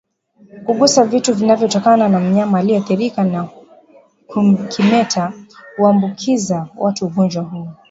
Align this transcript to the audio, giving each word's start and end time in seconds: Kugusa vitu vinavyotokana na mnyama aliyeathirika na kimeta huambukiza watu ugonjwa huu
Kugusa 0.65 1.03
vitu 1.05 1.33
vinavyotokana 1.35 2.09
na 2.09 2.19
mnyama 2.19 2.59
aliyeathirika 2.59 3.23
na 3.23 3.47
kimeta 4.69 5.33
huambukiza 5.77 6.67
watu 6.77 7.05
ugonjwa 7.05 7.43
huu 7.43 7.67